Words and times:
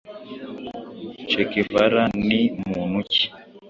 che 1.29 1.41
guevara 1.49 2.03
ni 2.27 2.39
muntu 2.67 2.99
ki 3.11 3.23